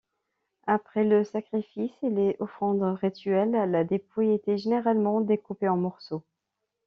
[0.65, 6.23] Après le sacrifice et les offrandes rituelles, la dépouille était généralement découpée en morceaux.